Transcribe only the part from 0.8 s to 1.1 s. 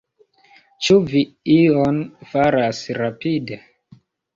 Ĉu